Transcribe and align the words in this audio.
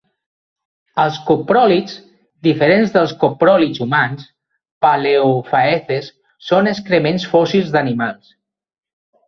Els 1.01 1.17
copròlits, 1.27 1.97
diferents 2.47 2.95
dels 2.95 3.13
copròlits 3.25 3.83
humans 3.85 4.25
(paleofaeces) 4.87 6.11
són 6.49 6.73
excrements 6.75 7.31
fòssils 7.37 7.73
d'animals. 7.77 8.37